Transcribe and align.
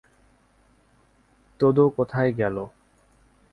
Todo 1.59 1.83
কোথায় 1.97 2.31
গেল? 2.31 2.57